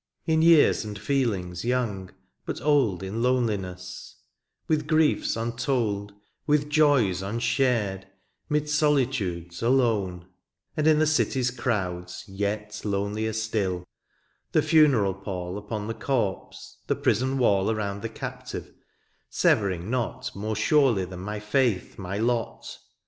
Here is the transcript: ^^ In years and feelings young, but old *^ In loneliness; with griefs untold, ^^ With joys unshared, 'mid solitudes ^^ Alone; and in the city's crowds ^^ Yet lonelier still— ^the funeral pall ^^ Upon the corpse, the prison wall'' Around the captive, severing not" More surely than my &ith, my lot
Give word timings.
^^ 0.27 0.33
In 0.33 0.41
years 0.41 0.83
and 0.83 0.97
feelings 0.97 1.63
young, 1.63 2.09
but 2.43 2.59
old 2.59 3.03
*^ 3.03 3.07
In 3.07 3.21
loneliness; 3.21 4.15
with 4.67 4.87
griefs 4.87 5.35
untold, 5.35 6.13
^^ 6.13 6.17
With 6.47 6.69
joys 6.71 7.21
unshared, 7.21 8.07
'mid 8.49 8.67
solitudes 8.67 9.59
^^ 9.59 9.63
Alone; 9.63 10.25
and 10.75 10.87
in 10.87 10.97
the 10.97 11.05
city's 11.05 11.51
crowds 11.51 12.21
^^ 12.25 12.25
Yet 12.27 12.81
lonelier 12.83 13.31
still— 13.33 13.85
^the 14.55 14.63
funeral 14.63 15.13
pall 15.13 15.53
^^ 15.55 15.57
Upon 15.59 15.85
the 15.85 15.93
corpse, 15.93 16.77
the 16.87 16.95
prison 16.95 17.37
wall'' 17.37 17.69
Around 17.69 18.01
the 18.01 18.09
captive, 18.09 18.73
severing 19.29 19.91
not" 19.91 20.31
More 20.35 20.55
surely 20.55 21.05
than 21.05 21.19
my 21.19 21.37
&ith, 21.53 21.99
my 21.99 22.17
lot 22.17 22.79